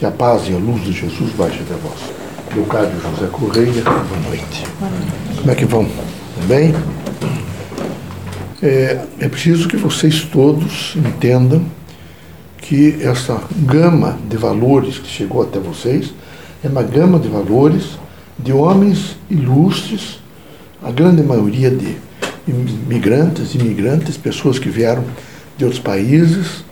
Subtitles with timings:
[0.00, 2.00] Que a paz e a luz de Jesus baixe até vós.
[2.56, 4.64] Leocádio José Correia, boa noite.
[5.36, 5.86] Como é que vão?
[6.48, 6.74] Bem?
[8.62, 11.62] É, é preciso que vocês todos entendam
[12.62, 16.14] que essa gama de valores que chegou até vocês
[16.64, 17.98] é uma gama de valores
[18.38, 20.18] de homens ilustres,
[20.82, 21.98] a grande maioria de
[22.48, 25.04] imigrantes, imigrantes, pessoas que vieram
[25.58, 26.64] de outros países,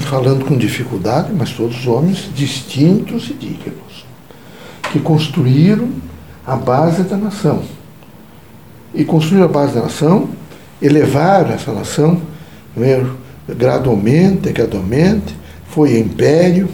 [0.00, 4.04] falando com dificuldade, mas todos homens distintos e dignos,
[4.92, 5.88] que construíram
[6.46, 7.62] a base da nação.
[8.94, 10.28] E construir a base da nação,
[10.80, 12.20] elevar essa nação
[12.76, 13.04] é,
[13.48, 15.34] gradualmente, gradualmente,
[15.68, 16.68] foi império,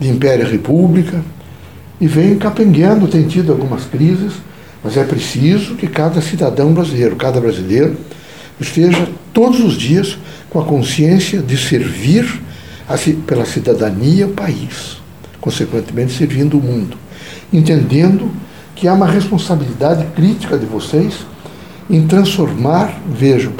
[0.00, 1.22] de império a república,
[2.00, 4.32] e vem capengueando, tem tido algumas crises,
[4.82, 7.96] mas é preciso que cada cidadão brasileiro, cada brasileiro,
[8.62, 12.42] esteja todos os dias com a consciência de servir
[12.88, 12.94] a,
[13.26, 14.98] pela cidadania o país,
[15.40, 16.96] consequentemente servindo o mundo,
[17.52, 18.30] entendendo
[18.74, 21.14] que há uma responsabilidade crítica de vocês
[21.88, 23.52] em transformar, vejam,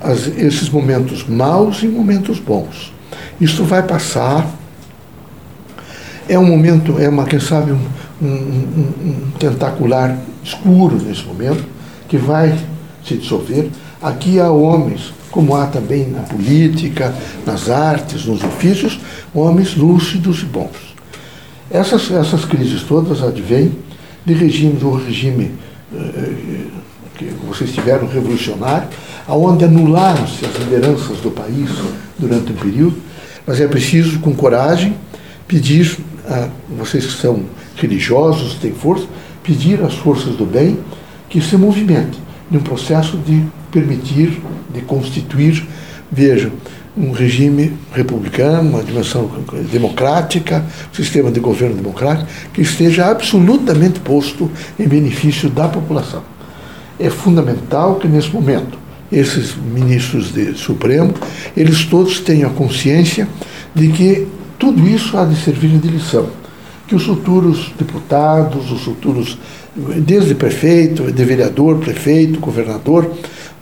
[0.00, 2.92] as, esses momentos maus em momentos bons.
[3.40, 4.46] Isso vai passar.
[6.28, 7.80] É um momento, é uma, quem sabe, um,
[8.20, 11.64] um, um, um tentacular escuro nesse momento,
[12.08, 12.56] que vai
[13.04, 13.70] se dissolver.
[14.02, 17.14] Aqui há homens, como há também na política,
[17.46, 18.98] nas artes, nos ofícios,
[19.32, 20.94] homens lúcidos e bons.
[21.70, 23.72] Essas, essas crises todas advêm
[24.26, 25.52] de regime, do regime
[25.94, 26.32] eh,
[27.16, 28.88] que vocês tiveram revolucionário,
[29.28, 31.70] aonde anularam-se as lideranças do país
[32.18, 32.96] durante um período,
[33.46, 34.96] mas é preciso, com coragem,
[35.46, 35.96] pedir
[36.28, 37.44] a vocês que são
[37.76, 39.06] religiosos, têm força,
[39.44, 40.78] pedir às forças do bem
[41.28, 42.20] que se movimentem
[42.52, 44.40] num processo de permitir,
[44.72, 45.66] de constituir,
[46.10, 46.52] vejam,
[46.94, 49.30] um regime republicano, uma dimensão
[49.72, 56.22] democrática, um sistema de governo democrático, que esteja absolutamente posto em benefício da população.
[57.00, 58.78] É fundamental que, nesse momento,
[59.10, 61.14] esses ministros de Supremo,
[61.56, 63.26] eles todos tenham a consciência
[63.74, 64.28] de que
[64.58, 66.41] tudo isso há de servir de lição
[66.92, 69.38] que os futuros deputados, os futuros,
[69.74, 73.10] desde prefeito, de vereador, prefeito, governador,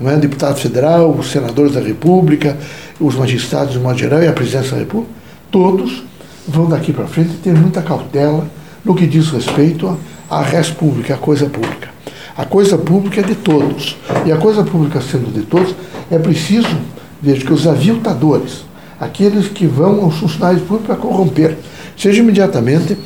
[0.04, 0.16] é?
[0.16, 2.58] deputado federal, os senadores da República,
[2.98, 5.12] os magistrados de modo geral e a presidência da República,
[5.48, 6.02] todos
[6.48, 8.50] vão daqui para frente ter muita cautela
[8.84, 9.96] no que diz respeito
[10.28, 11.88] à res pública, à coisa pública.
[12.36, 13.96] A coisa pública é de todos.
[14.26, 15.72] E a coisa pública sendo de todos,
[16.10, 16.76] é preciso,
[17.22, 18.64] veja, que os aviltadores,
[18.98, 21.56] aqueles que vão aos funcionários públicos para corromper,
[21.96, 22.96] sejam imediatamente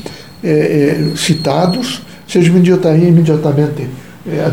[0.44, 3.88] é, é, citados, sejam imediatamente,
[4.27, 4.44] é,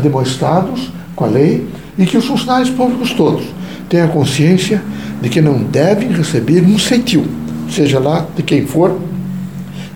[1.14, 3.44] com a lei e que os funcionários públicos todos
[3.90, 4.82] tenham consciência
[5.20, 7.26] de que não devem receber um centil,
[7.70, 8.98] seja lá de quem for,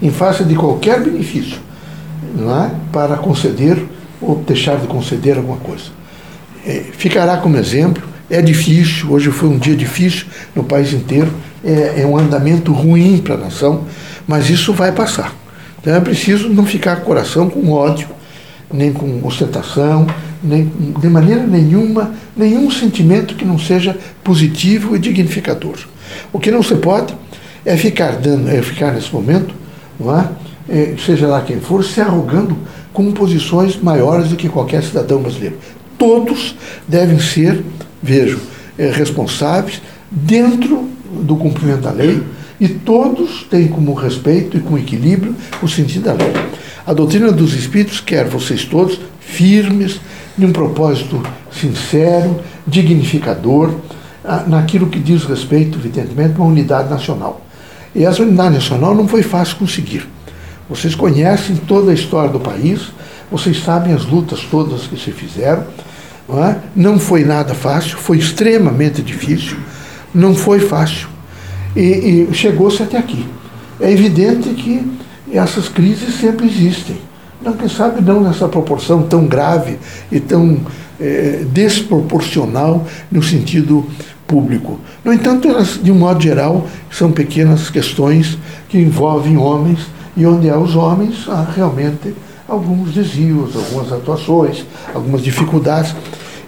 [0.03, 1.59] em face de qualquer benefício,
[2.37, 2.71] não é?
[2.93, 3.83] para conceder
[4.21, 5.85] ou deixar de conceder alguma coisa.
[6.67, 11.33] É, ficará como exemplo, é difícil, hoje foi um dia difícil no país inteiro,
[11.65, 13.85] é, é um andamento ruim para a nação,
[14.29, 15.33] mas isso vai passar.
[15.87, 18.09] Então é preciso não ficar o coração com ódio,
[18.75, 20.05] nem com ostentação,
[20.43, 20.65] nem
[21.01, 25.77] de maneira nenhuma, nenhum sentimento que não seja positivo e dignificador.
[26.33, 27.15] O que não se pode
[27.65, 29.55] é ficar dando, é ficar nesse momento,
[30.01, 30.29] não é?
[30.69, 32.59] é seja lá quem for, se arrogando
[32.93, 35.57] com posições maiores do que qualquer cidadão brasileiro.
[35.97, 36.57] Todos
[36.89, 37.65] devem ser,
[38.03, 38.41] vejo,
[38.77, 39.81] é, responsáveis
[40.11, 40.89] dentro
[41.23, 42.25] do cumprimento da lei
[42.61, 46.33] e todos têm como respeito e com equilíbrio o sentido da lei.
[46.87, 50.01] A doutrina dos Espíritos quer vocês todos firmes,
[50.37, 53.75] de um propósito sincero, dignificador,
[54.47, 57.41] naquilo que diz respeito, evidentemente, a uma unidade nacional.
[57.95, 60.07] E essa unidade nacional não foi fácil conseguir.
[60.69, 62.89] Vocês conhecem toda a história do país,
[63.31, 65.65] vocês sabem as lutas todas que se fizeram.
[66.29, 66.59] Não, é?
[66.75, 69.57] não foi nada fácil, foi extremamente difícil,
[70.13, 71.09] não foi fácil
[71.77, 73.27] e, e chegou-se até aqui.
[73.79, 74.91] É evidente que
[75.33, 76.97] essas crises sempre existem.
[77.43, 79.79] Não, quem sabe não nessa proporção tão grave
[80.11, 80.59] e tão
[80.99, 83.87] é, desproporcional no sentido
[84.27, 84.81] público.
[85.05, 88.39] No entanto, elas, de um modo geral, são pequenas questões
[88.69, 89.81] que envolvem homens
[90.17, 92.15] e onde há os homens há realmente
[92.49, 94.65] alguns desvios, algumas atuações,
[94.95, 95.95] algumas dificuldades.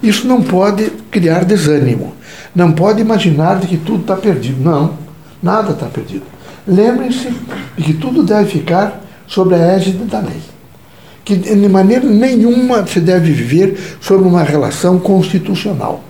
[0.02, 2.14] Isso não pode criar desânimo.
[2.54, 4.62] Não pode imaginar de que tudo está perdido.
[4.62, 5.07] Não.
[5.42, 6.24] Nada está perdido.
[6.66, 7.32] Lembrem-se
[7.76, 10.40] de que tudo deve ficar sobre a égide da lei.
[11.24, 16.02] Que de maneira nenhuma se deve viver sobre uma relação constitucional.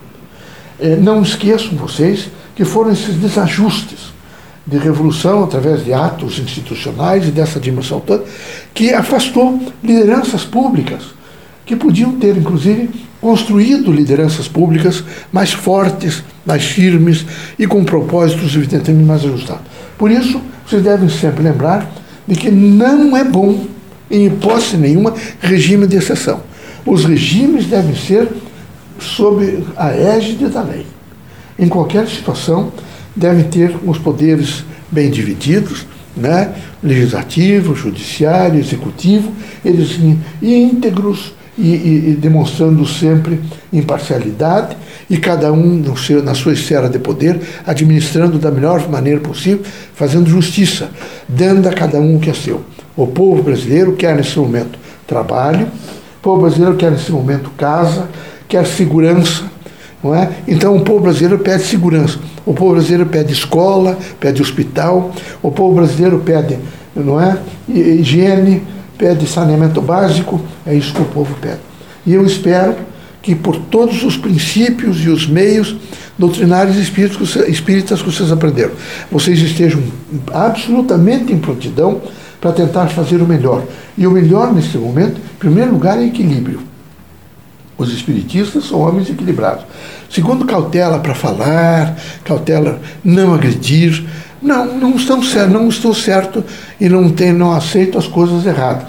[0.81, 4.13] É, não esqueçam vocês que foram esses desajustes
[4.69, 8.25] de revolução através de atos institucionais e dessa dimensão toda,
[8.75, 11.05] que afastou lideranças públicas,
[11.65, 17.27] que podiam ter, inclusive, construído lideranças públicas mais fortes, mais firmes
[17.59, 19.65] e com propósitos, evidentemente, mais ajustados.
[19.97, 21.91] Por isso, vocês devem sempre lembrar
[22.27, 23.67] de que não é bom,
[24.11, 26.41] em hipótese nenhuma, regime de exceção.
[26.87, 28.29] Os regimes devem ser
[28.99, 30.87] sob a égide da lei.
[31.59, 32.73] Em qualquer situação,
[33.15, 35.87] devem ter os poderes bem divididos,
[36.17, 36.55] né?
[36.83, 39.33] legislativo, judiciário, executivo,
[39.65, 39.99] eles
[40.41, 43.41] íntegros e, e, e, demonstrando sempre
[43.73, 44.77] imparcialidade
[45.11, 49.61] e cada um seu, na sua esfera de poder, administrando da melhor maneira possível,
[49.95, 50.91] fazendo justiça,
[51.29, 52.63] dando a cada um o que é seu.
[52.97, 58.09] O povo brasileiro quer nesse momento trabalho, o povo brasileiro quer nesse momento casa,
[58.47, 59.45] quer segurança,
[60.03, 60.31] não é?
[60.47, 65.13] Então o povo brasileiro pede segurança, o povo brasileiro pede escola, pede hospital,
[65.43, 66.59] o povo brasileiro pede
[67.05, 67.39] não é?
[67.69, 68.63] higiene,
[68.99, 71.61] pede saneamento básico, é isso que o povo pede.
[72.05, 72.75] E eu espero
[73.23, 75.77] que por todos os princípios e os meios
[76.19, 78.73] doutrinários espíritas que vocês aprenderam,
[79.11, 79.83] vocês estejam
[80.33, 82.01] absolutamente em prontidão
[82.41, 83.63] para tentar fazer o melhor.
[83.97, 86.68] E o melhor nesse momento, em primeiro lugar, é equilíbrio.
[87.79, 89.65] Os espiritistas são homens equilibrados.
[90.11, 94.05] Segundo, cautela para falar, cautela não agredir.
[94.43, 96.45] Não, não estão certo, não estou certo
[96.81, 98.89] e não, tem, não aceito as coisas erradas.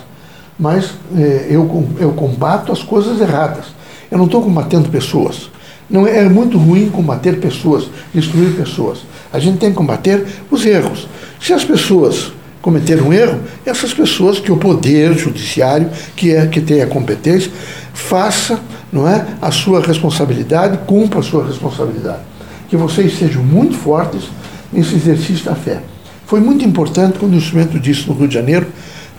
[0.59, 3.65] Mas eh, eu, eu combato as coisas erradas.
[4.09, 5.49] Eu não estou combatendo pessoas.
[5.89, 8.99] Não é, é muito ruim combater pessoas, destruir pessoas.
[9.31, 11.07] A gente tem que combater os erros.
[11.39, 12.31] Se as pessoas
[12.61, 17.51] cometeram um erro, essas pessoas que o poder judiciário, que é que tem a competência,
[17.93, 18.59] faça
[18.91, 22.19] não é, a sua responsabilidade, cumpra a sua responsabilidade.
[22.67, 24.29] Que vocês sejam muito fortes
[24.71, 25.81] nesse exercício da fé.
[26.25, 28.67] Foi muito importante quando o instrumento disse no Rio de Janeiro,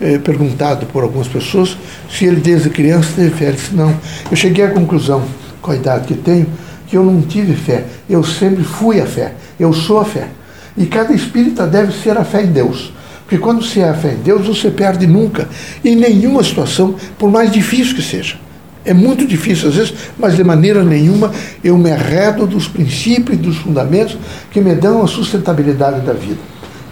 [0.00, 1.76] eh, perguntado por algumas pessoas,
[2.08, 3.46] se ele desde criança teve fé.
[3.46, 3.94] Ele disse, não.
[4.30, 5.22] Eu cheguei à conclusão,
[5.60, 6.46] com a idade que tenho,
[6.86, 7.84] que eu não tive fé.
[8.08, 9.34] Eu sempre fui a fé.
[9.58, 10.28] Eu sou a fé.
[10.76, 12.92] E cada espírita deve ser a fé em Deus.
[13.22, 15.48] Porque quando você é a fé em Deus, você perde nunca,
[15.84, 18.36] em nenhuma situação, por mais difícil que seja.
[18.84, 21.30] É muito difícil às vezes, mas de maneira nenhuma
[21.62, 24.16] eu me arredo dos princípios e dos fundamentos
[24.50, 26.38] que me dão a sustentabilidade da vida.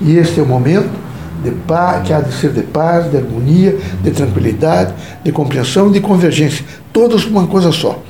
[0.00, 0.90] E este é o momento
[1.43, 4.93] de paz, que há de ser de paz, de harmonia, de tranquilidade,
[5.25, 6.64] de compreensão de convergência.
[6.93, 8.02] Todos uma coisa só.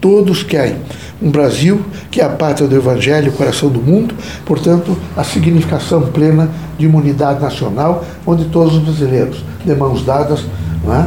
[0.00, 0.76] Todos querem
[1.20, 1.80] um Brasil
[2.10, 4.14] que é a pátria do Evangelho, o coração do mundo,
[4.44, 10.40] portanto, a significação plena de uma unidade nacional, onde todos os brasileiros, de mãos dadas,
[10.40, 11.06] é?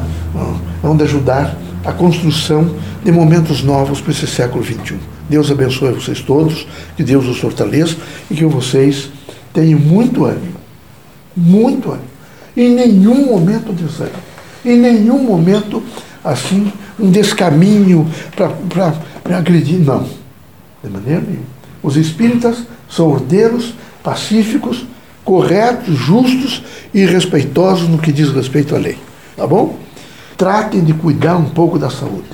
[0.82, 4.98] vão ajudar a construção de momentos novos para esse século XXI.
[5.30, 6.68] Deus abençoe vocês todos,
[6.98, 7.96] que Deus os fortaleça
[8.30, 9.10] e que vocês
[9.54, 10.56] tenham muito ânimo,
[11.36, 12.16] muito ânimo.
[12.58, 14.18] Em nenhum momento desânimo,
[14.64, 15.84] em nenhum momento
[16.24, 18.10] assim, um descaminho
[18.70, 20.08] para agredir, não.
[20.84, 21.56] De maneira nenhuma.
[21.84, 24.86] Os espíritas são ordeiros, pacíficos,
[25.24, 28.98] corretos, justos e respeitosos no que diz respeito à lei.
[29.36, 29.78] Tá bom?
[30.38, 32.28] Tratem de cuidar um pouco da saúde.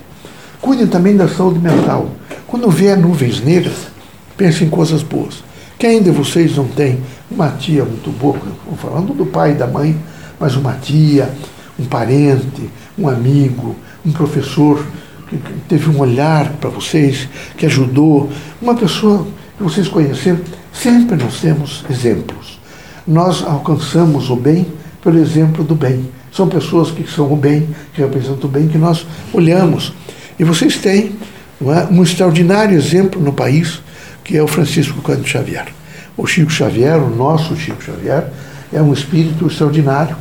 [0.61, 2.09] Cuidem também da saúde mental.
[2.47, 3.87] Quando vier nuvens negras,
[4.35, 5.43] pensem em coisas boas.
[5.77, 6.99] Quem de vocês não tem
[7.29, 8.37] uma tia muito boa,
[8.77, 9.97] falando do pai e da mãe,
[10.39, 11.33] mas uma tia,
[11.79, 14.85] um parente, um amigo, um professor
[15.27, 17.27] que teve um olhar para vocês,
[17.57, 18.29] que ajudou,
[18.61, 19.25] uma pessoa
[19.57, 20.39] que vocês conheceram,
[20.73, 22.59] sempre nós temos exemplos.
[23.07, 24.67] Nós alcançamos o bem
[25.01, 26.09] pelo exemplo do bem.
[26.31, 29.93] São pessoas que são o bem, que representam o bem, que nós olhamos.
[30.39, 31.15] E vocês têm
[31.61, 33.81] é, um extraordinário exemplo no país,
[34.23, 35.67] que é o Francisco Cândido Xavier.
[36.15, 38.27] O Chico Xavier, o nosso Chico Xavier,
[38.71, 40.15] é um espírito extraordinário,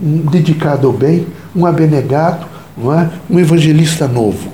[0.00, 2.46] um dedicado ao bem, um abnegado,
[2.78, 3.08] é?
[3.28, 4.52] um evangelista novo.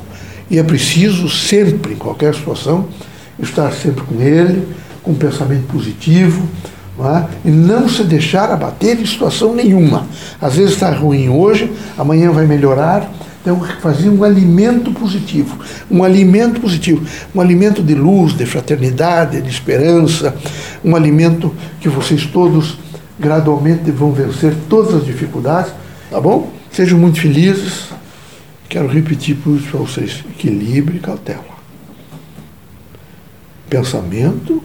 [0.50, 2.88] E é preciso sempre, em qualquer situação,
[3.38, 4.66] estar sempre com ele,
[5.02, 6.48] com um pensamento positivo,
[6.98, 7.28] não é?
[7.44, 10.06] e não se deixar abater em situação nenhuma.
[10.40, 13.10] Às vezes está ruim hoje, amanhã vai melhorar.
[13.42, 15.56] Então, fazer um alimento positivo,
[15.88, 20.34] um alimento positivo, um alimento de luz, de fraternidade, de esperança,
[20.84, 22.76] um alimento que vocês todos
[23.18, 25.72] gradualmente vão vencer todas as dificuldades,
[26.10, 26.50] tá bom?
[26.72, 27.86] Sejam muito felizes.
[28.68, 31.56] Quero repetir para vocês: equilíbrio e cautela.
[33.70, 34.62] Pensamento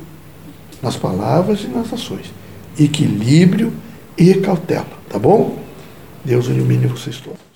[0.82, 2.32] nas palavras e nas ações.
[2.80, 3.74] Equilíbrio
[4.18, 5.58] e cautela, tá bom?
[6.24, 7.51] Deus ilumine vocês todos.